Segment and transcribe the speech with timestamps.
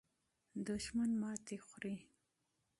[0.67, 1.95] دښمن ماته خوري.